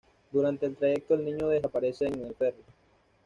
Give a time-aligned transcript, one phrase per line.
[0.31, 2.63] Durante el trayecto el niño desaparece en el ferry.